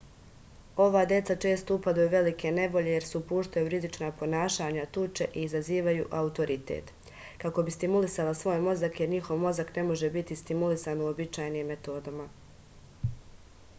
[0.83, 5.43] ova deca često upadaju u velike nevolje jer se upuštaju u rizična ponašanja tuče i
[5.49, 6.89] izazivaju autoritet
[7.45, 12.27] kako bi stimulisala svoj mozak jer njihov mozak ne može biti stimulisan uobičajenim metodama